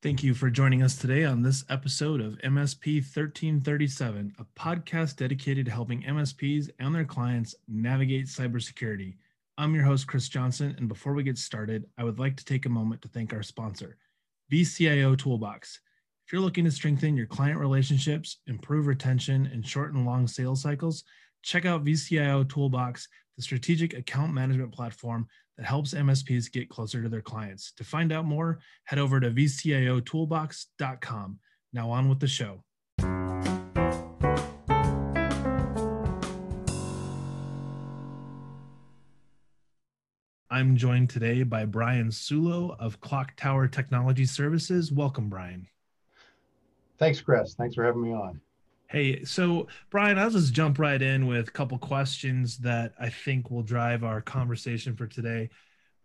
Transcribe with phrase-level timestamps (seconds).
[0.00, 5.66] Thank you for joining us today on this episode of MSP 1337, a podcast dedicated
[5.66, 9.16] to helping MSPs and their clients navigate cybersecurity.
[9.56, 12.64] I'm your host, Chris Johnson, and before we get started, I would like to take
[12.64, 13.96] a moment to thank our sponsor,
[14.52, 15.80] VCIO Toolbox.
[16.24, 21.02] If you're looking to strengthen your client relationships, improve retention, and shorten long sales cycles,
[21.42, 25.26] check out VCIO Toolbox, the strategic account management platform
[25.58, 27.72] that helps MSPs get closer to their clients.
[27.72, 31.38] To find out more, head over to vciotoolbox.com.
[31.72, 32.62] Now on with the show.
[40.50, 44.90] I'm joined today by Brian Sulo of Clock Tower Technology Services.
[44.90, 45.68] Welcome, Brian.
[46.98, 47.54] Thanks, Chris.
[47.54, 48.40] Thanks for having me on.
[48.90, 53.50] Hey, so Brian, I'll just jump right in with a couple questions that I think
[53.50, 55.50] will drive our conversation for today.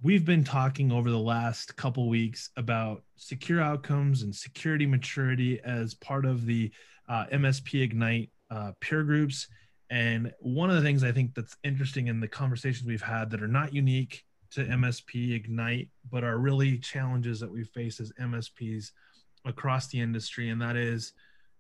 [0.02, 5.94] We've been talking over the last couple weeks about secure outcomes and security maturity as
[5.94, 6.74] part of the
[7.08, 9.48] uh, MSP Ignite uh, peer groups.
[9.90, 13.42] And one of the things I think that's interesting in the conversations we've had that
[13.42, 18.92] are not unique to MSP Ignite, but are really challenges that we face as MSPs
[19.46, 21.14] across the industry, and that is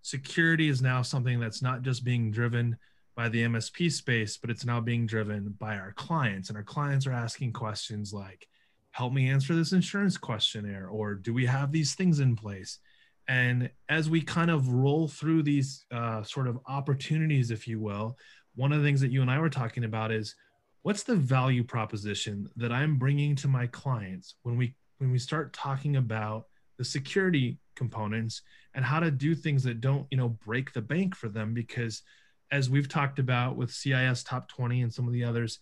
[0.03, 2.77] security is now something that's not just being driven
[3.15, 6.49] by the MSP space, but it's now being driven by our clients.
[6.49, 8.47] And our clients are asking questions like,
[8.91, 12.79] help me answer this insurance questionnaire, or do we have these things in place?
[13.27, 18.17] And as we kind of roll through these uh, sort of opportunities, if you will,
[18.55, 20.35] one of the things that you and I were talking about is
[20.81, 25.53] what's the value proposition that I'm bringing to my clients when we when we start
[25.53, 26.45] talking about
[26.77, 28.41] the security components
[28.75, 32.02] and how to do things that don't you know break the bank for them because
[32.52, 35.59] as we've talked about with CIS top 20 and some of the others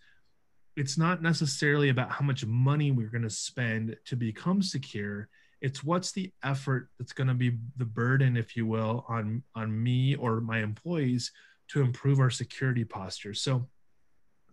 [0.76, 5.28] it's not necessarily about how much money we're going to spend to become secure.
[5.60, 9.84] It's what's the effort that's going to be the burden if you will on on
[9.84, 11.32] me or my employees
[11.70, 13.34] to improve our security posture.
[13.34, 13.68] So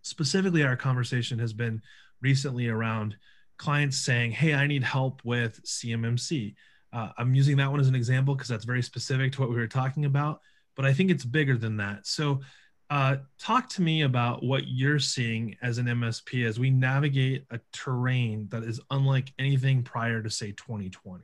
[0.02, 1.82] specifically our conversation has been
[2.20, 3.16] recently around
[3.58, 6.54] clients saying hey i need help with cmmc
[6.92, 9.56] uh, I'm using that one as an example because that's very specific to what we
[9.56, 10.40] were talking about,
[10.76, 12.06] but I think it's bigger than that.
[12.06, 12.40] So,
[12.90, 17.60] uh, talk to me about what you're seeing as an MSP as we navigate a
[17.70, 21.22] terrain that is unlike anything prior to say 2020.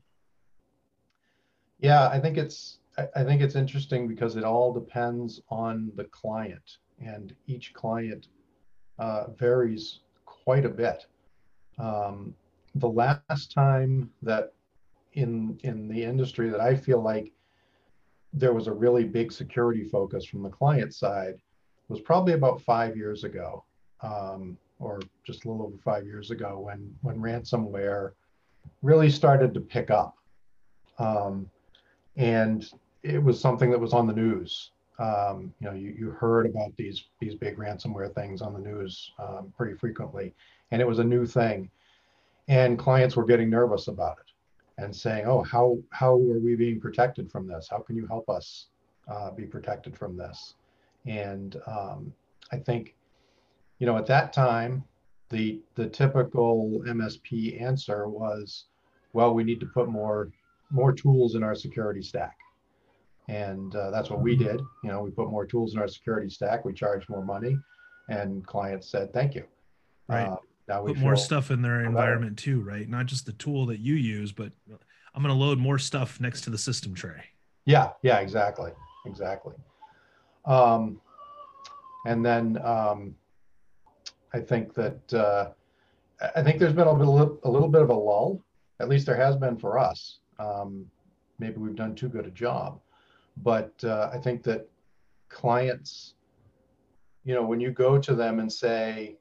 [1.78, 2.78] Yeah, I think it's
[3.14, 8.28] I think it's interesting because it all depends on the client, and each client
[8.98, 11.06] uh, varies quite a bit.
[11.78, 12.34] Um,
[12.76, 14.52] the last time that
[15.14, 17.32] in in the industry that I feel like
[18.32, 21.34] there was a really big security focus from the client side
[21.88, 23.64] was probably about five years ago,
[24.02, 28.12] um, or just a little over five years ago, when when ransomware
[28.82, 30.16] really started to pick up,
[30.98, 31.48] um,
[32.16, 32.70] and
[33.02, 34.70] it was something that was on the news.
[34.98, 39.12] Um, you know, you, you heard about these these big ransomware things on the news
[39.18, 40.34] um, pretty frequently,
[40.70, 41.70] and it was a new thing,
[42.48, 44.23] and clients were getting nervous about it
[44.78, 47.68] and saying, "Oh, how how are we being protected from this?
[47.70, 48.66] How can you help us
[49.08, 50.54] uh, be protected from this?"
[51.06, 52.12] And um,
[52.52, 52.94] I think,
[53.78, 54.84] you know, at that time,
[55.30, 58.66] the the typical MSP answer was,
[59.12, 60.30] "Well, we need to put more
[60.70, 62.36] more tools in our security stack."
[63.28, 64.60] And uh, that's what we did.
[64.82, 66.64] You know, we put more tools in our security stack.
[66.64, 67.58] We charged more money,
[68.08, 69.44] and clients said, "Thank you."
[70.08, 70.26] Right.
[70.26, 70.36] Uh,
[70.68, 72.88] put more stuff in their environment too, right?
[72.88, 74.52] Not just the tool that you use, but
[75.14, 77.22] I'm going to load more stuff next to the system tray.
[77.66, 78.72] Yeah, yeah, exactly,
[79.06, 79.54] exactly.
[80.44, 81.00] Um,
[82.06, 83.14] and then um,
[84.32, 85.50] I think that uh,
[86.34, 88.42] I think there's been a little, a little bit of a lull.
[88.80, 90.18] At least there has been for us.
[90.38, 90.86] Um,
[91.38, 92.80] maybe we've done too good a job,
[93.38, 94.68] but uh, I think that
[95.28, 96.14] clients,
[97.24, 99.16] you know, when you go to them and say,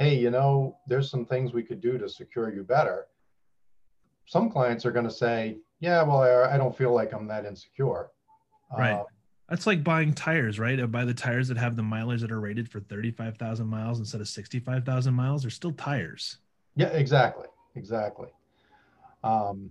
[0.00, 3.06] hey, you know, there's some things we could do to secure you better.
[4.24, 7.44] Some clients are going to say, yeah, well, I, I, don't feel like I'm that
[7.44, 8.08] insecure.
[8.76, 8.92] Right.
[8.92, 9.04] Uh,
[9.50, 10.80] That's like buying tires, right?
[10.80, 14.22] I buy the tires that have the mileage that are rated for 35,000 miles instead
[14.22, 15.42] of 65,000 miles.
[15.42, 16.38] They're still tires.
[16.76, 17.48] Yeah, exactly.
[17.76, 18.28] Exactly.
[19.22, 19.68] Um,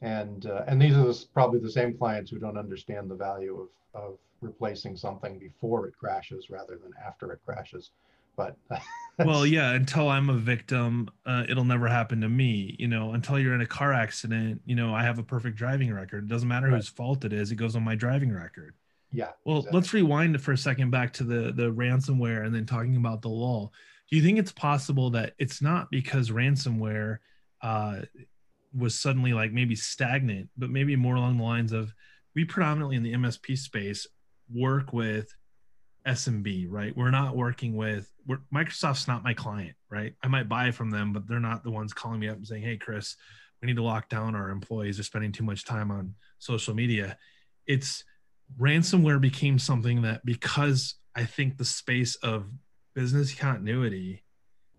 [0.00, 3.68] and uh, and these are the, probably the same clients who don't understand the value
[3.94, 7.90] of, of replacing something before it crashes rather than after it crashes
[8.38, 8.56] but
[9.26, 13.38] well yeah until i'm a victim uh, it'll never happen to me you know until
[13.38, 16.48] you're in a car accident you know i have a perfect driving record it doesn't
[16.48, 16.76] matter right.
[16.76, 18.74] whose fault it is it goes on my driving record
[19.12, 19.76] yeah well exactly.
[19.78, 23.28] let's rewind for a second back to the the ransomware and then talking about the
[23.28, 23.70] law
[24.08, 27.18] do you think it's possible that it's not because ransomware
[27.60, 28.00] uh,
[28.76, 31.92] was suddenly like maybe stagnant, but maybe more along the lines of
[32.34, 34.06] we predominantly in the MSP space
[34.52, 35.34] work with
[36.08, 36.96] SMB, right?
[36.96, 38.10] We're not working with
[38.52, 40.14] Microsoft's not my client, right?
[40.22, 42.62] I might buy from them, but they're not the ones calling me up and saying,
[42.62, 43.16] "Hey, Chris,
[43.60, 44.96] we need to lock down our employees.
[44.96, 47.18] They're spending too much time on social media."
[47.66, 48.04] It's
[48.58, 52.50] ransomware became something that because I think the space of
[52.94, 54.24] business continuity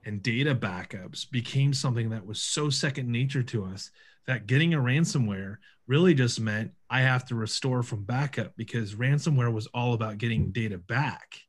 [0.05, 3.91] and data backups became something that was so second nature to us
[4.29, 9.51] that getting a ransomware really just meant I have to restore from backup because ransomware
[9.51, 11.41] was all about getting data back,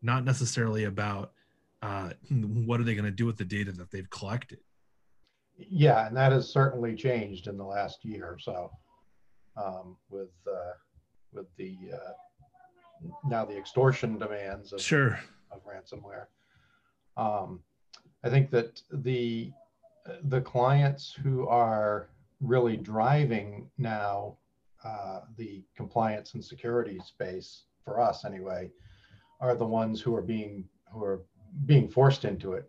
[0.00, 1.32] not necessarily about
[1.82, 4.60] uh, what are they going to do with the data that they've collected.
[5.58, 8.70] Yeah, and that has certainly changed in the last year or so
[9.62, 10.72] um, with uh,
[11.34, 15.20] with the uh, now the extortion demands of, sure.
[15.50, 16.28] of ransomware.
[17.18, 17.60] Um,
[18.24, 19.52] I think that the
[20.24, 22.08] the clients who are
[22.42, 24.36] really driving now
[24.84, 28.70] uh, the compliance and security space for us anyway
[29.40, 31.22] are the ones who are being who are
[31.66, 32.68] being forced into it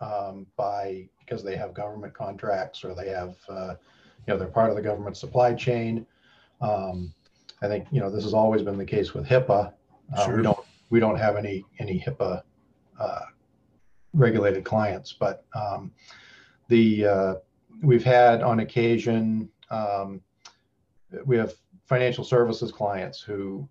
[0.00, 3.74] um, by because they have government contracts or they have uh,
[4.26, 6.06] you know they're part of the government supply chain.
[6.60, 7.14] Um,
[7.62, 9.72] I think you know this has always been the case with HIPAA.
[10.16, 10.36] Uh, sure.
[10.36, 10.58] We don't
[10.90, 12.42] we don't have any any HIPAA
[12.98, 13.20] uh,
[14.12, 15.92] regulated clients, but um,
[16.68, 17.34] the uh,
[17.82, 20.20] we've had on occasion um,
[21.24, 21.54] we have
[21.86, 23.68] financial services clients who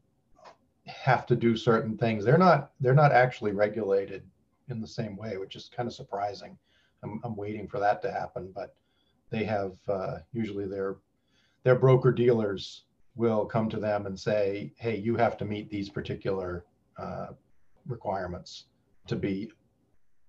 [0.86, 2.26] have to do certain things.
[2.26, 4.24] They're not they're not actually regulated
[4.70, 6.58] in the same way, which is kind of surprising.
[7.04, 8.76] I'm, I'm waiting for that to happen, but
[9.30, 10.98] they have uh, usually their
[11.64, 12.84] their broker dealers
[13.16, 16.66] will come to them and say, "Hey, you have to meet these particular
[16.98, 17.28] uh,
[17.88, 18.66] requirements
[19.08, 19.52] to be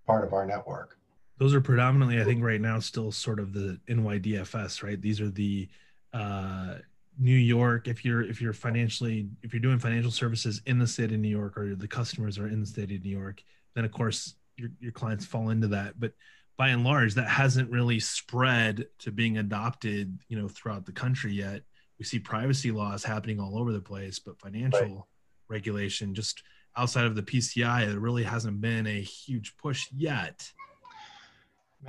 [0.06, 0.98] part of our network."
[1.38, 5.00] Those are predominantly, I think, right now still sort of the NYDFS, right?
[5.00, 5.68] These are the
[6.12, 6.76] uh,
[7.18, 7.88] New York.
[7.88, 11.28] If you're if you're financially if you're doing financial services in the state of New
[11.28, 13.42] York, or the customers are in the state of New York,
[13.74, 15.98] then of course your, your clients fall into that.
[15.98, 16.12] But
[16.56, 21.32] by and large, that hasn't really spread to being adopted, you know, throughout the country
[21.32, 21.62] yet.
[21.98, 25.04] We see privacy laws happening all over the place, but financial right.
[25.48, 26.42] regulation just
[26.76, 30.50] outside of the PCI, there really hasn't been a huge push yet.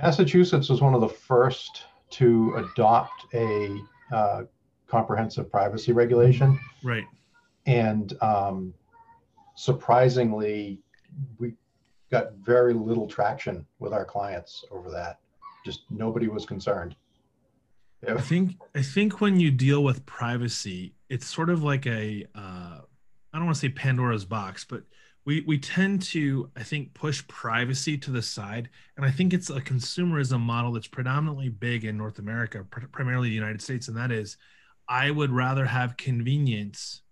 [0.00, 3.80] Massachusetts was one of the first to adopt a
[4.12, 4.42] uh,
[4.86, 6.58] comprehensive privacy regulation.
[6.82, 7.04] Right.
[7.66, 8.74] And um,
[9.54, 10.80] surprisingly,
[11.38, 11.54] we
[12.10, 15.18] got very little traction with our clients over that.
[15.64, 16.94] Just nobody was concerned.
[18.06, 22.80] I think I think when you deal with privacy, it's sort of like a uh,
[23.32, 24.82] I don't want to say Pandora's box, but
[25.26, 29.50] we we tend to I think push privacy to the side, and I think it's
[29.50, 33.96] a consumerism model that's predominantly big in North America, pr- primarily the United States, and
[33.96, 34.38] that is
[34.88, 37.02] I would rather have convenience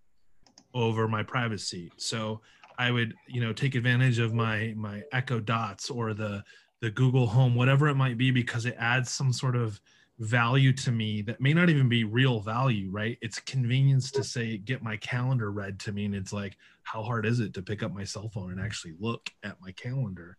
[0.72, 1.92] over my privacy.
[1.96, 2.40] So
[2.78, 6.42] I would, you know, take advantage of my my Echo Dots or the
[6.80, 9.80] the Google Home, whatever it might be, because it adds some sort of
[10.18, 13.18] value to me that may not even be real value, right?
[13.20, 17.26] It's convenience to say get my calendar read to me, and it's like, how hard
[17.26, 20.36] is it to pick up my cell phone and actually look at my calendar?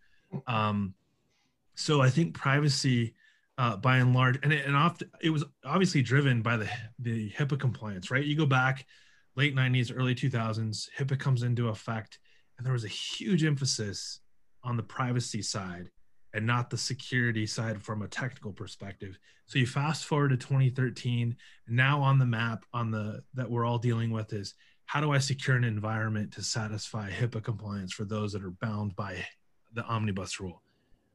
[0.47, 0.93] Um,
[1.75, 3.15] so I think privacy,
[3.57, 6.69] uh, by and large, and it, and often it was obviously driven by the
[6.99, 8.23] the HIPAA compliance, right?
[8.23, 8.85] You go back
[9.35, 12.19] late 90s, early 2000s, HIPAA comes into effect
[12.57, 14.21] and there was a huge emphasis
[14.63, 15.89] on the privacy side
[16.35, 19.17] and not the security side from a technical perspective.
[19.45, 21.35] So you fast forward to 2013,
[21.69, 24.53] now on the map on the that we're all dealing with is
[24.85, 28.97] how do I secure an environment to satisfy HIPAA compliance for those that are bound
[28.97, 29.25] by
[29.73, 30.61] the omnibus rule?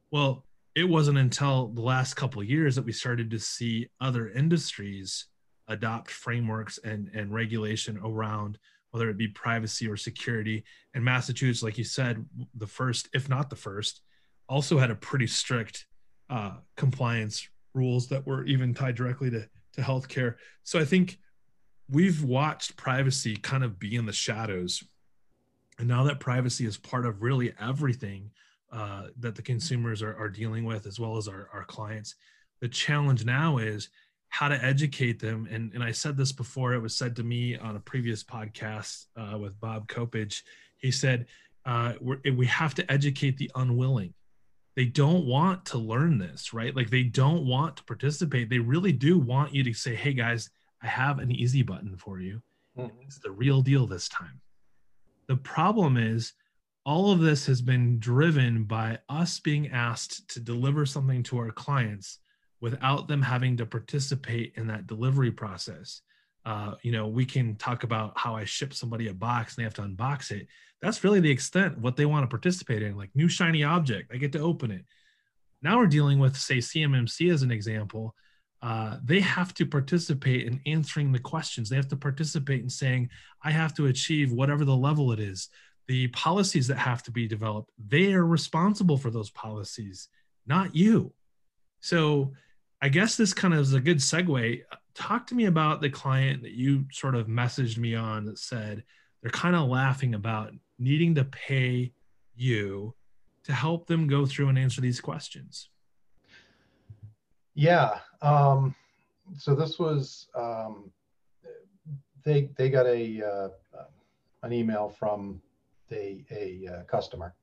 [0.09, 5.27] Well, it wasn't until the last couple years that we started to see other industries
[5.67, 8.57] adopt frameworks and, and regulation around
[8.89, 10.63] whether it be privacy or security.
[10.95, 12.25] And Massachusetts, like you said,
[12.55, 14.01] the first, if not the first,
[14.51, 15.85] also had a pretty strict
[16.29, 20.35] uh, compliance rules that were even tied directly to, to healthcare.
[20.63, 21.17] So I think
[21.89, 24.83] we've watched privacy kind of be in the shadows.
[25.79, 28.31] And now that privacy is part of really everything
[28.73, 32.15] uh, that the consumers are, are dealing with, as well as our, our clients,
[32.59, 33.89] the challenge now is
[34.29, 35.47] how to educate them.
[35.49, 39.05] And, and I said this before, it was said to me on a previous podcast
[39.15, 40.41] uh, with Bob Kopich.
[40.77, 41.27] He said,
[41.65, 41.93] uh,
[42.35, 44.13] we have to educate the unwilling.
[44.75, 46.75] They don't want to learn this, right?
[46.75, 48.49] Like they don't want to participate.
[48.49, 50.49] They really do want you to say, hey guys,
[50.81, 52.41] I have an easy button for you.
[52.77, 52.95] Mm-hmm.
[53.01, 54.39] It's the real deal this time.
[55.27, 56.33] The problem is,
[56.83, 61.51] all of this has been driven by us being asked to deliver something to our
[61.51, 62.19] clients
[62.59, 66.01] without them having to participate in that delivery process.
[66.45, 69.65] Uh, you know, we can talk about how I ship somebody a box and they
[69.65, 70.47] have to unbox it.
[70.81, 74.11] That's really the extent what they want to participate in, like new shiny object.
[74.13, 74.85] I get to open it.
[75.61, 78.15] Now we're dealing with, say, CMMC as an example.
[78.63, 81.69] Uh, they have to participate in answering the questions.
[81.69, 83.09] They have to participate in saying,
[83.43, 85.49] I have to achieve whatever the level it is.
[85.87, 90.09] The policies that have to be developed, they are responsible for those policies,
[90.45, 91.13] not you.
[91.79, 92.33] So
[92.81, 94.61] I guess this kind of is a good segue.
[94.93, 98.83] Talk to me about the client that you sort of messaged me on that said
[99.21, 101.93] they're kind of laughing about needing to pay
[102.35, 102.93] you
[103.43, 105.69] to help them go through and answer these questions.
[107.53, 107.99] Yeah.
[108.21, 108.75] Um,
[109.37, 110.91] so this was um,
[112.23, 113.49] they they got a uh,
[114.43, 115.41] an email from
[115.91, 117.33] a a uh, customer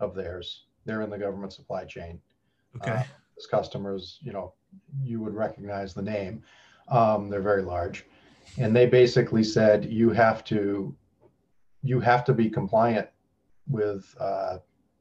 [0.00, 0.64] of theirs.
[0.84, 2.20] They're in the government supply chain.
[2.76, 2.90] Okay.
[2.90, 3.02] Uh,
[3.36, 4.54] this customers, you know,
[5.02, 6.42] you would recognize the name.
[6.88, 8.04] Um, they're very large,
[8.58, 10.94] and they basically said you have to
[11.82, 13.08] you have to be compliant
[13.68, 14.58] with uh,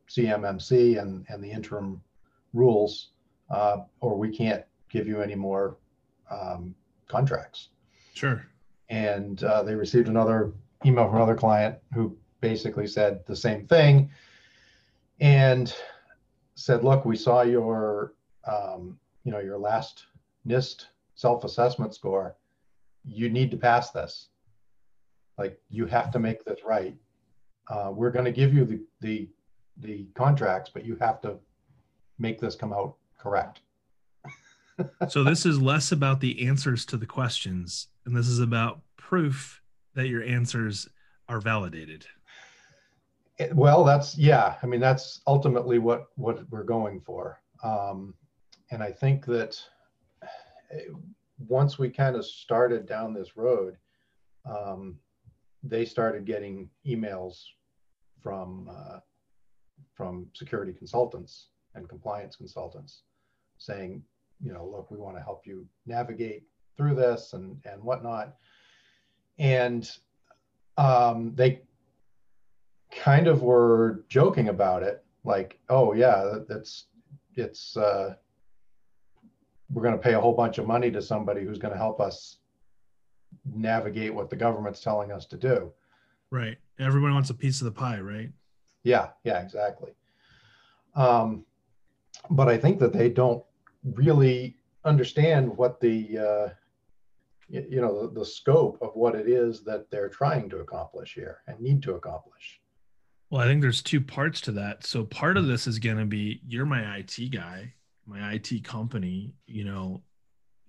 [0.10, 2.01] CMMC and and the interim
[2.54, 3.10] rules
[3.50, 5.77] uh, or we can't give you any more
[6.30, 6.75] um,
[7.08, 7.70] contracts.
[8.13, 8.46] Sure.
[8.89, 10.54] And uh, they received another
[10.86, 14.10] email from another client who basically said the same thing
[15.20, 15.74] and
[16.56, 18.13] said, "Look, we saw your,
[18.48, 20.06] um, you know, your last
[20.48, 22.36] NIST self-assessment score.
[23.03, 24.29] You need to pass this.
[25.38, 26.95] Like, you have to make this right.
[27.69, 29.27] Uh, we're going to give you the the
[29.77, 31.38] the contracts, but you have to
[32.19, 33.62] make this come out correct.
[35.10, 39.62] so this is less about the answers to the questions, and this is about proof
[39.95, 40.88] that your answers
[41.27, 42.05] are validated.
[43.38, 44.55] It, well, that's yeah.
[44.62, 47.41] I mean, that's ultimately what what we're going for.
[47.63, 48.13] Um,
[48.72, 49.62] and I think that
[51.38, 53.77] once we kind of started down this road,
[54.45, 54.98] um,
[55.63, 57.43] they started getting emails
[58.22, 59.00] from uh,
[59.93, 63.03] from security consultants and compliance consultants
[63.57, 64.01] saying,
[64.43, 66.43] you know, look, we want to help you navigate
[66.77, 68.36] through this and and whatnot.
[69.38, 69.89] And
[70.77, 71.62] um, they
[72.91, 76.86] kind of were joking about it, like, oh yeah, that's
[77.36, 78.15] it's uh,
[79.75, 82.00] we're going to pay a whole bunch of money to somebody who's going to help
[82.00, 82.38] us
[83.53, 85.70] navigate what the government's telling us to do.
[86.32, 86.58] Right.
[86.79, 88.29] Everyone wants a piece of the pie, right?
[88.84, 89.10] Yeah.
[89.25, 89.41] Yeah.
[89.41, 89.91] Exactly.
[90.96, 91.46] Um,
[92.29, 93.44] but I think that they don't
[93.84, 94.55] really
[94.86, 96.50] understand what the uh,
[97.50, 101.41] you know the, the scope of what it is that they're trying to accomplish here
[101.48, 102.62] and need to accomplish.
[103.29, 104.86] Well, I think there's two parts to that.
[104.86, 107.74] So part of this is going to be you're my IT guy,
[108.06, 110.02] my IT company, you know,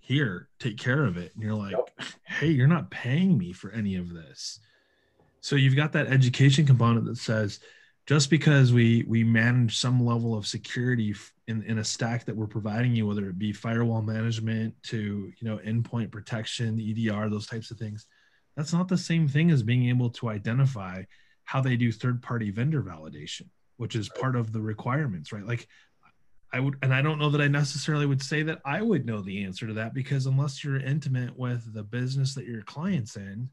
[0.00, 1.32] here, take care of it.
[1.34, 2.08] And you're like, yep.
[2.24, 4.60] hey, you're not paying me for any of this.
[5.40, 7.60] So you've got that education component that says,
[8.06, 11.14] just because we we manage some level of security
[11.48, 15.48] in, in a stack that we're providing you whether it be firewall management to you
[15.48, 18.06] know endpoint protection edr those types of things
[18.56, 21.02] that's not the same thing as being able to identify
[21.44, 25.68] how they do third party vendor validation which is part of the requirements right like
[26.52, 29.20] i would and i don't know that i necessarily would say that i would know
[29.20, 33.50] the answer to that because unless you're intimate with the business that your clients in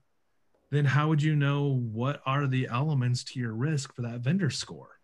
[0.74, 4.50] then how would you know what are the elements to your risk for that vendor
[4.50, 5.00] score?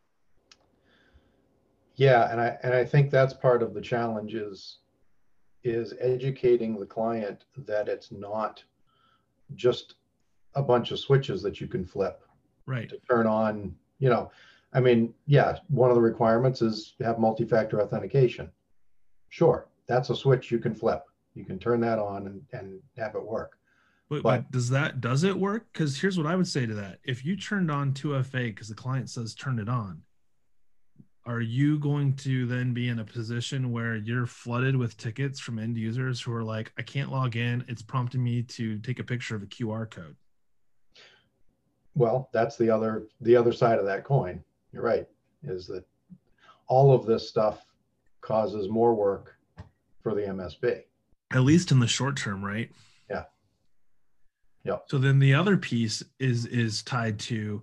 [1.94, 4.80] Yeah, and I and I think that's part of the challenge is
[5.64, 8.64] is educating the client that it's not
[9.54, 9.96] just
[10.56, 12.24] a bunch of switches that you can flip
[12.66, 14.32] right to turn on, you know.
[14.74, 18.52] I mean, yeah, one of the requirements is to have multi-factor authentication.
[19.30, 21.04] Sure, that's a switch you can flip.
[21.34, 23.58] You can turn that on and, and have it work.
[24.10, 25.68] But, but, does that does it work?
[25.72, 28.76] Because here's what I would say to that: if you turned on 2FA because the
[28.76, 30.02] client says turn it on,
[31.26, 35.60] are you going to then be in a position where you're flooded with tickets from
[35.60, 37.64] end users who are like, I can't log in.
[37.68, 40.16] It's prompting me to take a picture of a QR code.
[41.94, 44.44] Well, that's the other the other side of that coin.
[44.72, 45.08] You're right.
[45.44, 45.84] Is that
[46.68, 47.66] all of this stuff
[48.22, 49.36] causes more work
[50.02, 50.84] for the MSP.
[51.32, 52.72] At least in the short term, right?
[53.10, 53.26] Yeah.
[54.64, 54.78] Yeah.
[54.88, 57.62] So then the other piece is is tied to,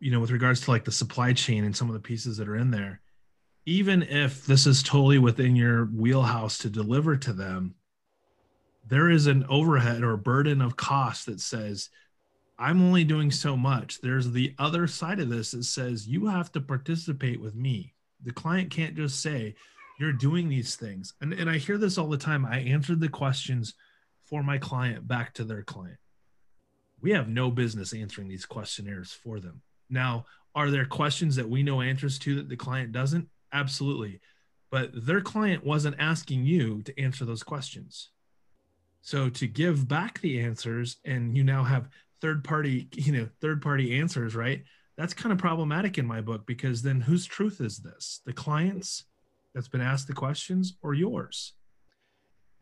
[0.00, 2.48] you know, with regards to like the supply chain and some of the pieces that
[2.48, 3.00] are in there.
[3.66, 7.74] Even if this is totally within your wheelhouse to deliver to them,
[8.86, 11.88] there is an overhead or burden of cost that says,
[12.58, 14.00] I'm only doing so much.
[14.00, 17.94] There's the other side of this that says you have to participate with me.
[18.22, 19.54] The client can't just say,
[19.98, 21.14] you're doing these things.
[21.20, 22.44] And, and I hear this all the time.
[22.44, 23.74] I answered the questions
[24.24, 25.98] for my client back to their client.
[27.00, 29.62] We have no business answering these questionnaires for them.
[29.90, 33.28] Now, are there questions that we know answers to that the client doesn't?
[33.52, 34.20] Absolutely.
[34.70, 38.10] But their client wasn't asking you to answer those questions.
[39.02, 41.88] So to give back the answers and you now have
[42.20, 44.62] third party, you know, third party answers, right?
[44.96, 48.20] That's kind of problematic in my book because then whose truth is this?
[48.24, 49.04] The client's
[49.54, 51.54] that's been asked the questions or yours?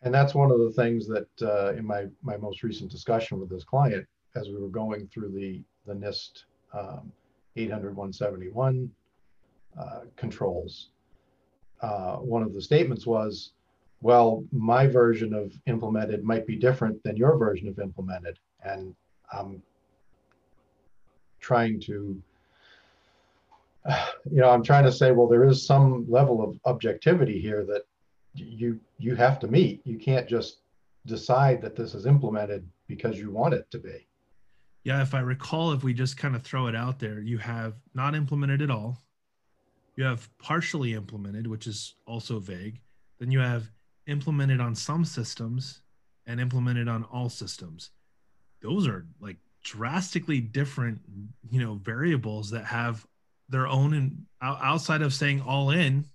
[0.02, 3.49] And that's one of the things that uh, in my my most recent discussion with
[3.49, 6.44] this client, as we were going through the the NIST
[6.75, 7.12] um,
[7.56, 8.90] 800 171
[9.78, 10.90] uh, controls,
[11.80, 13.52] uh, one of the statements was,
[14.00, 18.38] well, my version of implemented might be different than your version of implemented.
[18.64, 18.94] And
[19.32, 19.62] I'm
[21.40, 22.22] trying to,
[24.30, 27.82] you know, I'm trying to say, well, there is some level of objectivity here that
[28.34, 29.82] you you have to meet.
[29.84, 30.58] You can't just
[31.06, 34.06] decide that this is implemented because you want it to be.
[34.84, 37.74] Yeah, if I recall, if we just kind of throw it out there, you have
[37.94, 38.98] not implemented at all.
[39.96, 42.80] You have partially implemented, which is also vague.
[43.18, 43.70] Then you have
[44.06, 45.82] implemented on some systems
[46.26, 47.90] and implemented on all systems.
[48.62, 51.00] Those are like drastically different,
[51.50, 53.07] you know, variables that have
[53.49, 56.07] their own and outside of saying all in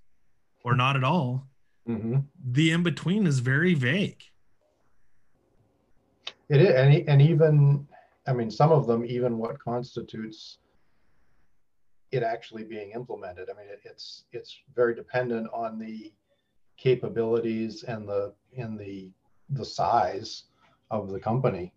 [0.63, 1.47] or not at all.
[1.87, 2.17] Mm-hmm.
[2.51, 4.21] The in between is very vague.
[6.49, 7.87] It is, and, and even,
[8.27, 10.59] I mean, some of them, even what constitutes
[12.11, 13.49] it actually being implemented.
[13.49, 16.13] I mean, it, it's it's very dependent on the
[16.77, 19.11] capabilities and the in the
[19.49, 20.43] the size
[20.89, 21.73] of the company.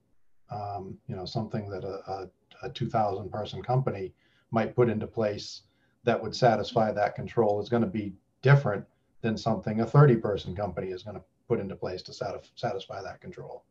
[0.51, 4.13] Um, you know, something that a, a, a 2,000 person company
[4.51, 5.63] might put into place
[6.05, 8.85] that would satisfy that control is going to be different
[9.23, 12.13] than something a 30 person company is going to put into place to
[12.55, 13.65] satisfy that control.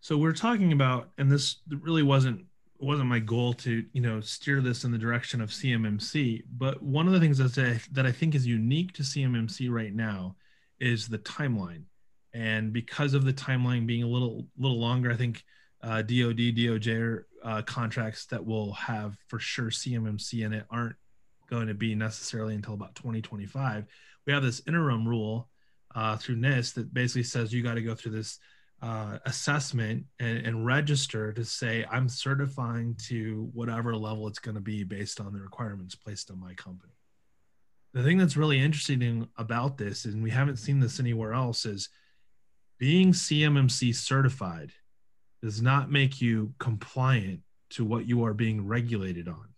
[0.00, 2.44] So we're talking about, and this really wasn't
[2.78, 7.06] wasn't my goal to you know steer this in the direction of CMMC, but one
[7.06, 10.34] of the things that I, that I think is unique to CMMC right now
[10.80, 11.84] is the timeline,
[12.34, 15.44] and because of the timeline being a little little longer, I think
[15.82, 20.96] uh, DoD DOJ uh, contracts that will have for sure CMMC in it aren't
[21.50, 23.84] going to be necessarily until about 2025.
[24.26, 25.48] We have this interim rule
[25.94, 28.38] uh, through NIST that basically says you got to go through this
[28.80, 34.60] uh, assessment and, and, register to say I'm certifying to whatever level it's going to
[34.60, 36.92] be based on the requirements placed on my company.
[37.94, 41.90] The thing that's really interesting about this, and we haven't seen this anywhere else, is
[42.78, 44.72] being CMMC certified
[45.42, 49.48] does not make you compliant to what you are being regulated on.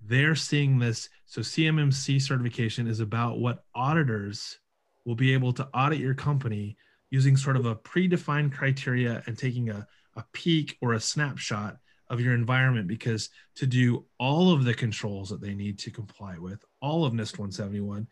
[0.00, 1.08] They're seeing this.
[1.26, 4.58] So, CMMC certification is about what auditors
[5.04, 6.76] will be able to audit your company
[7.10, 9.86] using sort of a predefined criteria and taking a,
[10.16, 11.78] a peek or a snapshot
[12.10, 16.38] of your environment because to do all of the controls that they need to comply
[16.38, 18.06] with, all of NIST 171,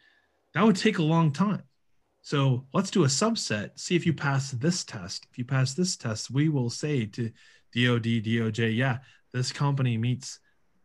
[0.55, 1.63] that would take a long time.
[2.27, 5.29] So let's do a subset, see if you pass this test.
[5.31, 7.31] If you pass this test, we will say to
[7.73, 8.99] DOD, DOJ, yeah,
[9.33, 10.41] this company meets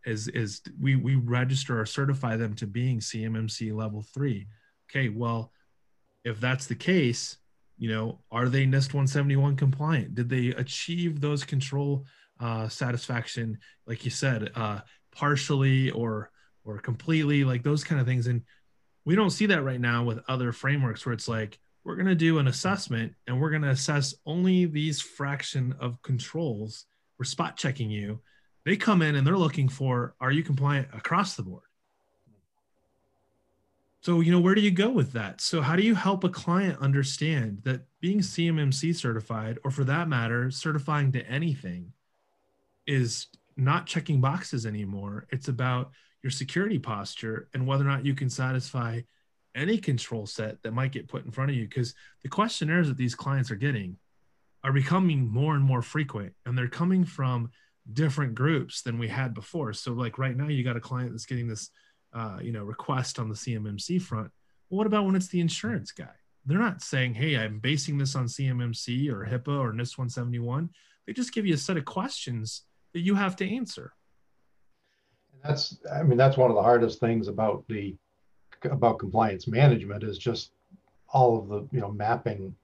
[0.05, 4.45] is is we we register or certify them to being CMMC level three.
[4.87, 5.51] Okay, well,
[6.23, 7.37] if that's the case,
[7.79, 12.05] you know are they nist 171 compliant did they achieve those control
[12.39, 14.79] uh, satisfaction like you said uh,
[15.11, 16.29] partially or
[16.63, 18.43] or completely like those kind of things and
[19.05, 22.15] we don't see that right now with other frameworks where it's like we're going to
[22.15, 26.85] do an assessment and we're going to assess only these fraction of controls
[27.17, 28.19] we're spot checking you
[28.65, 31.63] they come in and they're looking for are you compliant across the board
[34.01, 35.41] so, you know, where do you go with that?
[35.41, 40.09] So, how do you help a client understand that being CMMC certified, or for that
[40.09, 41.93] matter, certifying to anything,
[42.87, 45.27] is not checking boxes anymore?
[45.29, 45.91] It's about
[46.23, 49.01] your security posture and whether or not you can satisfy
[49.55, 51.67] any control set that might get put in front of you.
[51.67, 53.97] Because the questionnaires that these clients are getting
[54.63, 57.49] are becoming more and more frequent, and they're coming from
[57.91, 59.73] different groups than we had before.
[59.73, 61.69] So, like right now, you got a client that's getting this
[62.13, 64.31] uh, you know request on the CMMC front.
[64.69, 66.13] Well, what about when it's the insurance guy?
[66.45, 70.69] They're not saying, "Hey, I'm basing this on CMMC or HIPAA or NIST 171."
[71.07, 73.93] They just give you a set of questions that you have to answer.
[75.43, 77.95] That's, I mean, that's one of the hardest things about the
[78.63, 80.51] about compliance management is just
[81.09, 82.55] all of the you know mapping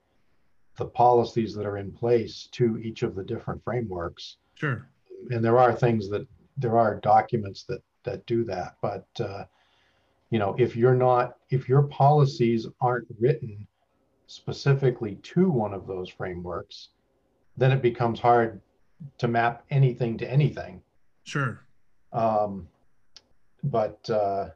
[0.77, 4.37] the policies that are in place to each of the different frameworks.
[4.55, 4.87] Sure.
[5.31, 8.75] And there are things that, there are documents that, that do that.
[8.81, 9.45] But, uh,
[10.29, 13.65] you know, if you're not, if your policies aren't written
[14.27, 16.89] specifically to one of those frameworks,
[17.55, 18.61] then it becomes hard
[19.17, 20.81] to map anything to anything.
[21.23, 21.59] Sure.
[22.13, 22.67] Um,
[23.63, 24.49] but uh,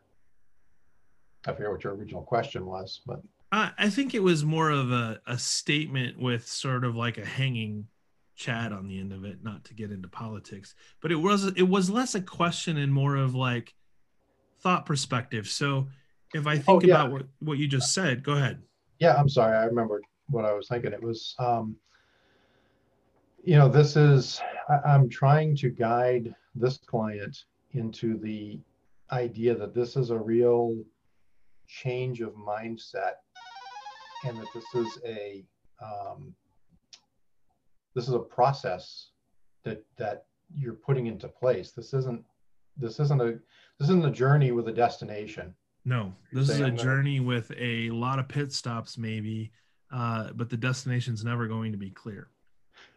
[1.46, 3.22] I forget what your original question was, but
[3.54, 7.88] I think it was more of a, a statement with sort of like a hanging
[8.36, 11.68] chad on the end of it, not to get into politics, but it was it
[11.68, 13.74] was less a question and more of like
[14.62, 15.50] thought perspective.
[15.50, 15.90] So
[16.34, 16.96] if I think oh, yeah.
[16.96, 18.62] about what, what you just said, go ahead.
[19.00, 19.58] Yeah, I'm sorry.
[19.58, 20.94] I remembered what I was thinking.
[20.94, 21.76] It was um,
[23.44, 28.60] you know, this is I, I'm trying to guide this client into the
[29.12, 30.76] idea that this is a real
[31.68, 33.16] change of mindset
[34.26, 35.44] and that this is a
[35.82, 36.34] um,
[37.96, 39.12] this is a process
[39.64, 40.26] that that
[40.58, 41.72] you're putting into place.
[41.72, 42.24] This isn't
[42.78, 43.40] this isn't a
[43.80, 45.54] this isn't a journey with a destination.
[45.86, 49.52] No this is a journey with a lot of pit stops maybe
[49.92, 52.30] uh, but the destination's never going to be clear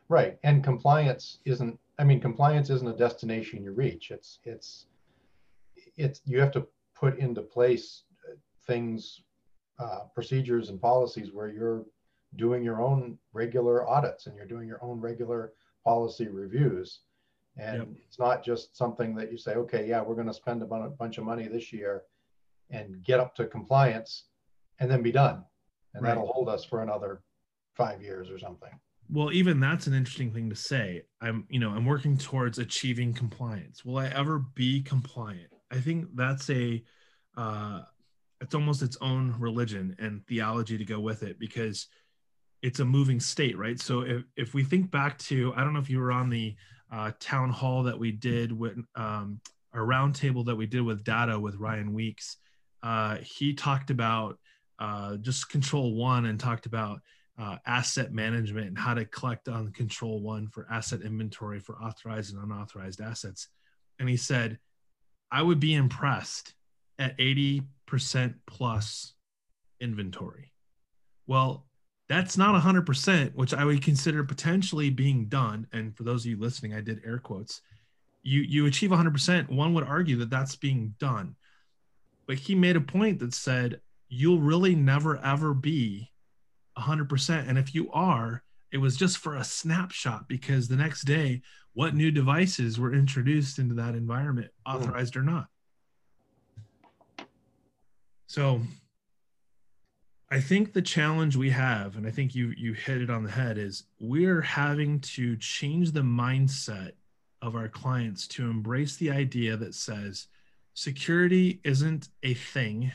[0.09, 4.87] right and compliance isn't i mean compliance isn't a destination you reach it's it's
[5.97, 8.05] it's you have to put into place
[8.67, 9.23] things
[9.79, 11.85] uh, procedures and policies where you're
[12.37, 15.53] doing your own regular audits and you're doing your own regular
[15.85, 17.01] policy reviews.
[17.57, 17.89] And yep.
[18.07, 21.19] it's not just something that you say, okay, yeah, we're going to spend a bunch
[21.19, 22.03] of money this year
[22.71, 24.25] and get up to compliance
[24.81, 25.45] and then be done.
[25.95, 26.11] And right.
[26.11, 27.23] that'll hold us for another
[27.77, 28.71] five years or something.
[29.15, 31.03] Well, even that's an interesting thing to say.
[31.21, 33.85] I'm, you know, I'm working towards achieving compliance.
[33.85, 35.53] Will I ever be compliant?
[35.71, 36.83] I think that's a,
[37.37, 37.83] uh,
[38.41, 41.87] it's almost its own religion and theology to go with it because
[42.61, 43.81] it's a moving state, right?
[43.81, 46.57] So if, if we think back to, I don't know if you were on the
[46.93, 49.41] uh, town hall that we did with um,
[49.73, 52.39] a roundtable that we did with Datto with Ryan Weeks.
[52.83, 54.41] Uh, he talked about
[54.81, 57.01] uh, just control one and talked about
[57.39, 62.35] uh, asset management and how to collect on control one for asset inventory for authorized
[62.35, 63.49] and unauthorized assets.
[63.99, 64.59] And he said,
[65.31, 66.55] I would be impressed
[66.99, 67.65] at 80%
[68.47, 69.15] plus
[69.81, 70.53] inventory.
[71.27, 71.67] Well,
[72.09, 75.67] that's not 100%, which I would consider potentially being done.
[75.73, 77.63] And for those of you listening, I did air quotes.
[78.23, 81.37] You you achieve 100%, one would argue that that's being done.
[82.27, 86.11] But he made a point that said you'll really never ever be
[86.79, 87.49] 100%.
[87.49, 91.43] And if you are, it was just for a snapshot because the next day,
[91.75, 94.77] what new devices were introduced into that environment, hmm.
[94.77, 95.47] authorized or not?
[98.27, 98.61] So
[100.31, 103.31] I think the challenge we have, and I think you you hit it on the
[103.31, 106.93] head, is we're having to change the mindset
[107.41, 110.27] of our clients to embrace the idea that says
[110.73, 112.91] security isn't a thing.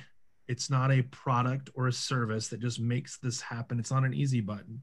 [0.49, 3.79] It's not a product or a service that just makes this happen.
[3.79, 4.81] It's not an easy button.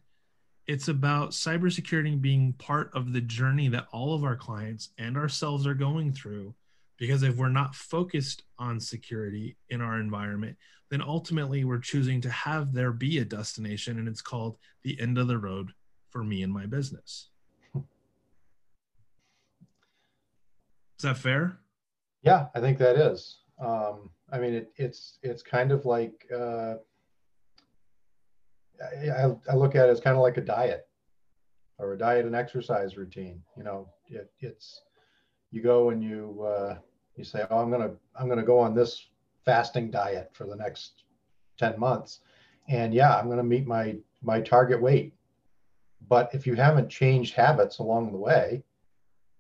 [0.69, 5.67] It's about cybersecurity being part of the journey that all of our clients and ourselves
[5.67, 6.55] are going through
[6.99, 10.57] because if we're not focused on security in our environment,
[10.89, 15.19] then ultimately we're choosing to have there be a destination and it's called the end
[15.19, 15.73] of the road
[16.11, 17.31] for me and my business.
[17.75, 17.83] Is
[21.03, 21.59] that fair?
[22.23, 23.39] Yeah, I think that is.
[23.59, 26.75] Um, I mean, it, it's it's kind of like uh,
[28.83, 30.87] I, I look at it as kind of like a diet
[31.79, 33.43] or a diet and exercise routine.
[33.57, 34.83] You know, it, it's
[35.51, 36.77] you go and you uh,
[37.17, 39.09] you say, oh, I'm gonna I'm gonna go on this
[39.45, 41.05] fasting diet for the next
[41.59, 42.21] 10 months,
[42.69, 45.15] and yeah, I'm gonna meet my my target weight.
[46.09, 48.63] But if you haven't changed habits along the way,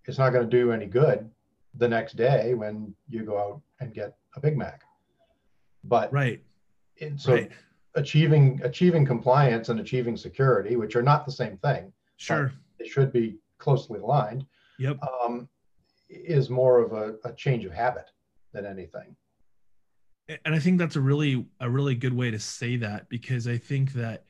[0.06, 1.30] it's not going to do any good
[1.76, 4.82] the next day when you go out and get a Big Mac.
[5.84, 6.42] But right,
[7.16, 7.50] so right.
[7.94, 11.92] achieving achieving compliance and achieving security, which are not the same thing.
[12.16, 14.44] Sure, it should be closely aligned.
[14.78, 14.98] Yep.
[15.02, 15.48] Um,
[16.08, 18.10] is more of a, a change of habit
[18.52, 19.16] than anything
[20.44, 23.56] and i think that's a really a really good way to say that because i
[23.56, 24.24] think that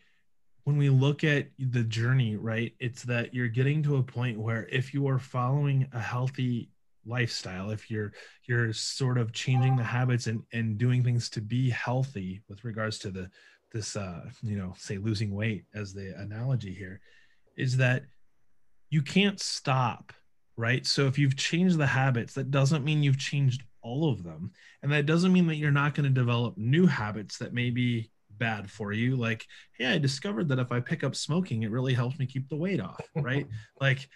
[0.65, 4.67] when we look at the journey right it's that you're getting to a point where
[4.71, 6.69] if you are following a healthy
[7.07, 8.13] lifestyle if you're
[8.47, 12.99] you're sort of changing the habits and and doing things to be healthy with regards
[12.99, 13.31] to the
[13.73, 17.01] this uh you know say losing weight as the analogy here
[17.57, 18.03] is that
[18.91, 20.13] you can't stop
[20.57, 20.87] right?
[20.87, 24.53] So if you've changed the habits, that doesn't mean you've changed all of them.
[24.83, 28.11] And that doesn't mean that you're not going to develop new habits that may be
[28.31, 29.17] bad for you.
[29.17, 29.47] Like,
[29.79, 32.57] hey, I discovered that if I pick up smoking, it really helps me keep the
[32.57, 33.47] weight off, right?
[33.81, 34.09] like,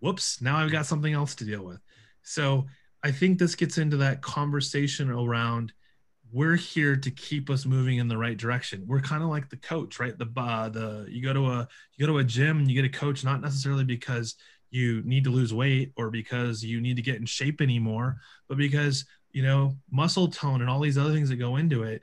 [0.00, 1.78] whoops, now I've got something else to deal with.
[2.24, 2.66] So
[3.02, 5.72] I think this gets into that conversation around
[6.34, 8.82] we're here to keep us moving in the right direction.
[8.88, 10.18] We're kind of like the coach, right?
[10.18, 12.84] The uh, the you go to a you go to a gym and you get
[12.84, 14.34] a coach not necessarily because
[14.70, 18.58] you need to lose weight or because you need to get in shape anymore, but
[18.58, 22.02] because you know muscle tone and all these other things that go into it.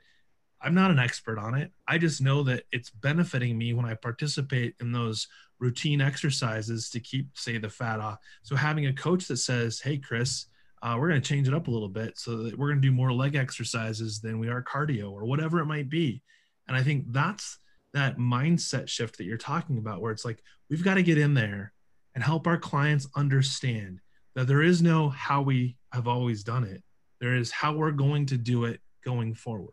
[0.62, 1.72] I'm not an expert on it.
[1.88, 5.26] I just know that it's benefiting me when I participate in those
[5.58, 8.18] routine exercises to keep, say, the fat off.
[8.42, 10.46] So having a coach that says, "Hey, Chris,
[10.82, 12.88] uh, we're going to change it up a little bit so that we're going to
[12.88, 16.22] do more leg exercises than we are cardio or whatever it might be,"
[16.68, 17.58] and I think that's
[17.92, 21.34] that mindset shift that you're talking about, where it's like we've got to get in
[21.34, 21.72] there
[22.14, 24.00] and help our clients understand
[24.34, 26.82] that there is no how we have always done it.
[27.20, 29.72] There is how we're going to do it going forward.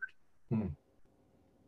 [0.49, 0.67] Hmm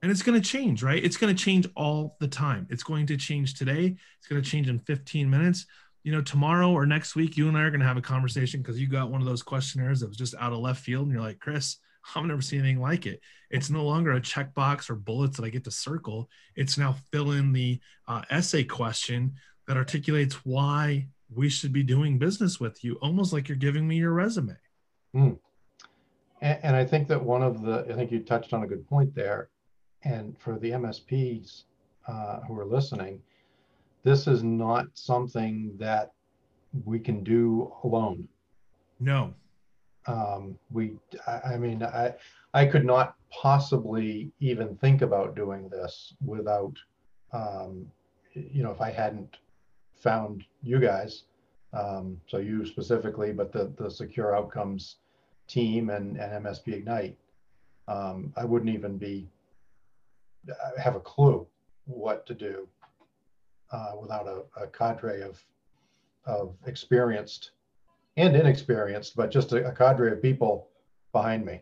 [0.02, 1.04] and it's going to change right?
[1.04, 2.68] It's going to change all the time.
[2.70, 3.96] It's going to change today.
[4.18, 5.66] It's going to change in 15 minutes.
[6.04, 8.60] You know tomorrow or next week you and i are going to have a conversation
[8.60, 11.14] because you got one of those questionnaires that was just out of left field and
[11.14, 11.78] you're like chris
[12.16, 13.22] i've never seen anything like it.
[13.52, 16.28] It's no longer a checkbox or bullets that i get to circle.
[16.56, 19.36] It's now fill in the uh, essay question
[19.68, 23.98] that articulates why we should be doing business with you almost like you're giving me
[23.98, 24.58] your resume.
[25.16, 25.38] Mm.
[26.42, 28.88] and, and i think that one of the i think you touched on a good
[28.88, 29.51] point there
[30.04, 31.64] and for the MSPs
[32.08, 33.22] uh, who are listening,
[34.04, 36.12] this is not something that
[36.86, 38.28] we can do alone.
[39.00, 39.34] No.
[40.08, 42.14] Um, we, I, I mean, I,
[42.54, 46.74] I could not possibly even think about doing this without,
[47.34, 47.86] um,
[48.34, 49.38] you know, if I hadn't
[49.96, 51.24] found you guys,
[51.74, 54.98] um, so you specifically, but the the Secure Outcomes
[55.48, 57.18] team and, and MSP Ignite,
[57.88, 59.30] um, I wouldn't even be
[60.78, 61.48] have a clue
[61.86, 62.68] what to do
[63.72, 65.44] uh, without a, a, cadre of
[66.26, 67.52] of experienced
[68.18, 70.68] and inexperienced, but just a, a cadre of people
[71.12, 71.62] behind me.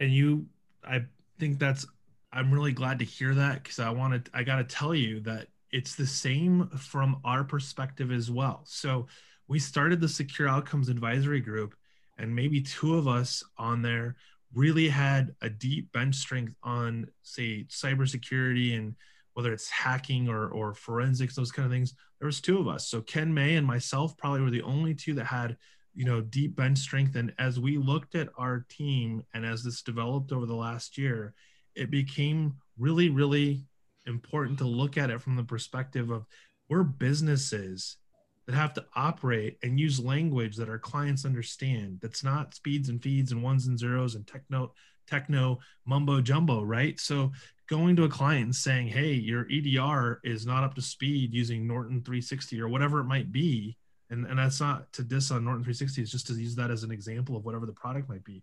[0.00, 0.46] And you,
[0.84, 1.04] I
[1.38, 1.86] think that's.
[2.32, 4.28] I'm really glad to hear that because I wanted.
[4.34, 8.62] I got to tell you that it's the same from our perspective as well.
[8.64, 9.06] So
[9.48, 11.74] we started the Secure Outcomes Advisory Group,
[12.18, 14.16] and maybe two of us on there
[14.54, 18.94] really had a deep bench strength on, say, cybersecurity and
[19.34, 21.94] whether it's hacking or, or forensics, those kind of things.
[22.18, 22.88] There was two of us.
[22.88, 25.58] So Ken May and myself probably were the only two that had,
[25.94, 27.16] you know, deep bench strength.
[27.16, 31.34] And as we looked at our team and as this developed over the last year,
[31.74, 33.64] it became really, really
[34.06, 36.24] important to look at it from the perspective of
[36.68, 37.98] we're businesses
[38.46, 41.98] that have to operate and use language that our clients understand.
[42.00, 44.72] That's not speeds and feeds and ones and zeros and techno
[45.06, 46.98] techno mumbo jumbo right?
[46.98, 47.32] So
[47.68, 51.66] going to a client and saying hey your edr is not up to speed using
[51.66, 53.76] norton 360 or whatever it might be
[54.10, 56.84] and, and that's not to diss on norton 360 it's just to use that as
[56.84, 58.42] an example of whatever the product might be.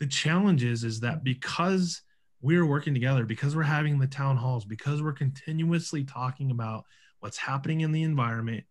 [0.00, 2.02] The challenge is is that because
[2.40, 6.84] we're working together because we're having the town halls because we're continuously talking about
[7.20, 8.64] what's happening in the environment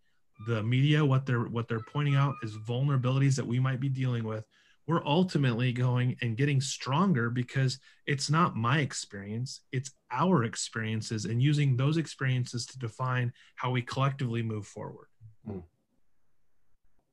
[0.45, 4.23] the media what they're what they're pointing out is vulnerabilities that we might be dealing
[4.23, 4.45] with.
[4.85, 11.41] We're ultimately going and getting stronger because it's not my experience it's our experiences and
[11.41, 15.07] using those experiences to define how we collectively move forward.
[15.47, 15.63] Mm.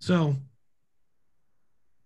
[0.00, 0.37] so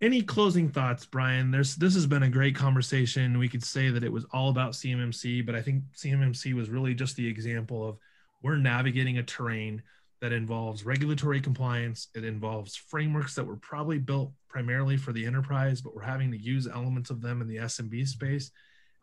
[0.00, 1.50] any closing thoughts brian?
[1.50, 3.38] There's this has been a great conversation.
[3.38, 6.94] We could say that it was all about cmmc but i think cmmc was really
[6.94, 7.98] just the example of
[8.42, 9.82] we're navigating a terrain
[10.20, 12.08] that involves regulatory compliance.
[12.14, 16.38] It involves frameworks that were probably built primarily for the enterprise, but we're having to
[16.38, 18.50] use elements of them in the SMB space.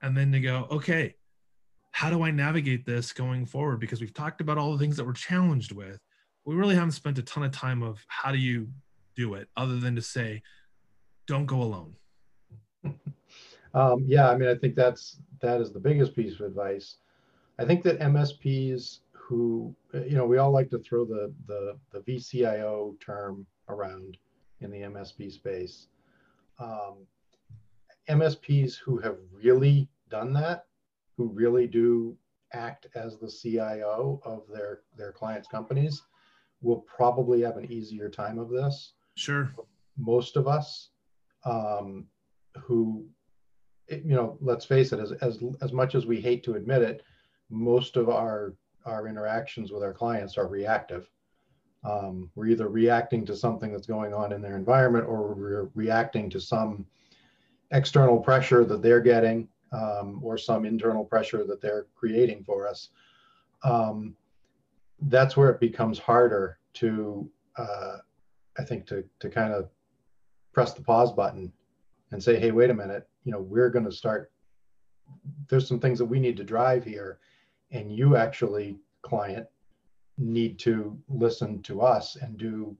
[0.01, 1.15] And then to go, okay,
[1.91, 3.79] how do I navigate this going forward?
[3.79, 5.99] Because we've talked about all the things that we're challenged with.
[6.43, 8.67] We really haven't spent a ton of time of how do you
[9.15, 10.43] do it other than to say,
[11.25, 11.95] don't go alone.
[13.73, 16.97] um, yeah, I mean, I think that's that is the biggest piece of advice.
[17.57, 21.99] I think that MSPs who, you know, we all like to throw the, the, the
[22.01, 24.17] VCIO term around
[24.61, 25.87] in the MSP space.
[26.59, 27.07] Um,
[28.07, 30.65] MSPs who have really done that,
[31.17, 32.15] who really do
[32.53, 36.03] act as the CIO of their, their clients' companies,
[36.61, 38.93] will probably have an easier time of this.
[39.15, 39.51] Sure.
[39.97, 40.89] Most of us
[41.45, 42.05] um,
[42.61, 43.07] who,
[43.89, 47.01] you know, let's face it, as, as, as much as we hate to admit it,
[47.49, 48.53] most of our
[48.85, 51.09] our interactions with our clients are reactive.
[51.83, 56.29] Um, we're either reacting to something that's going on in their environment or we're reacting
[56.31, 56.85] to some
[57.71, 62.89] external pressure that they're getting um, or some internal pressure that they're creating for us.
[63.63, 64.15] Um,
[65.01, 67.97] that's where it becomes harder to, uh,
[68.57, 69.69] I think, to, to kind of
[70.53, 71.51] press the pause button
[72.11, 74.31] and say, hey, wait a minute, you know, we're going to start.
[75.49, 77.19] There's some things that we need to drive here,
[77.75, 79.47] and you actually, client,
[80.17, 82.75] need to listen to us and do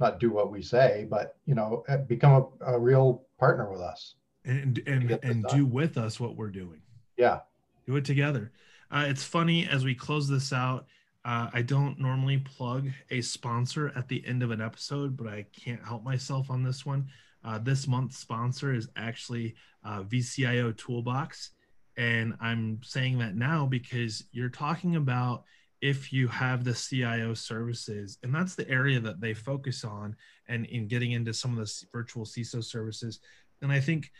[0.00, 3.80] not do what we say, but you know, eh, become a, a real partner with
[3.80, 6.80] us and and and do with us what we're doing.
[7.16, 7.40] Yeah,
[7.86, 8.52] do it together.
[8.90, 10.86] Uh, it's funny as we close this out.
[11.24, 15.46] Uh, I don't normally plug a sponsor at the end of an episode, but I
[15.52, 17.06] can't help myself on this one.
[17.44, 21.50] Uh, this month's sponsor is actually uh, VCIO Toolbox.
[21.96, 25.44] And I'm saying that now because you're talking about
[25.80, 30.16] if you have the CIO services, and that's the area that they focus on,
[30.48, 33.18] and in getting into some of the virtual CISO services.
[33.60, 34.10] And I think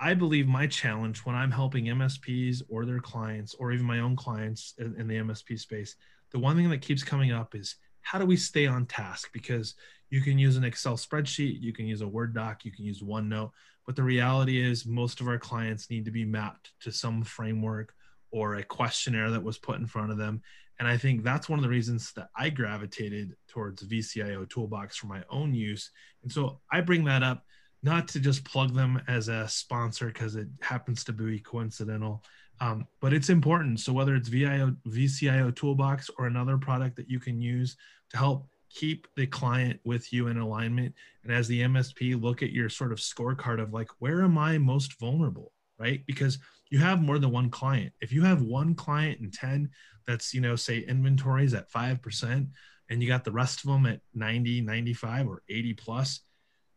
[0.00, 4.16] I believe my challenge when I'm helping MSPs or their clients, or even my own
[4.16, 5.94] clients in, in the MSP space,
[6.32, 9.30] the one thing that keeps coming up is how do we stay on task?
[9.32, 9.74] Because
[10.10, 13.00] you can use an Excel spreadsheet, you can use a Word doc, you can use
[13.02, 13.52] OneNote,
[13.86, 17.94] but the reality is most of our clients need to be mapped to some framework
[18.30, 20.42] or a questionnaire that was put in front of them.
[20.78, 25.06] And I think that's one of the reasons that I gravitated towards VCIO Toolbox for
[25.06, 25.90] my own use.
[26.22, 27.44] And so I bring that up
[27.82, 32.24] not to just plug them as a sponsor because it happens to be coincidental,
[32.60, 33.78] um, but it's important.
[33.78, 37.76] So whether it's VIO, VCIO Toolbox or another product that you can use
[38.10, 42.50] to help keep the client with you in alignment, and as the MSP, look at
[42.50, 46.04] your sort of scorecard of like, where am I most vulnerable, right?
[46.06, 46.38] Because
[46.70, 47.92] you have more than one client.
[48.00, 49.70] If you have one client in 10
[50.06, 52.48] that's, you know, say inventories at 5%,
[52.90, 56.20] and you got the rest of them at 90, 95, or 80 plus,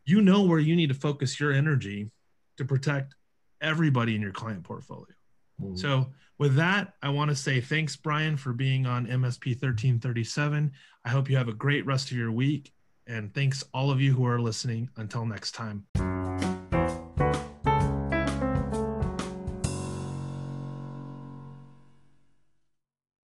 [0.04, 2.10] you know where you need to focus your energy
[2.56, 3.14] to protect
[3.60, 5.17] everybody in your client portfolio.
[5.60, 5.76] Mm-hmm.
[5.76, 10.70] So, with that, I want to say thanks, Brian, for being on MSP 1337.
[11.04, 12.72] I hope you have a great rest of your week.
[13.08, 14.88] And thanks, all of you who are listening.
[14.96, 15.86] Until next time.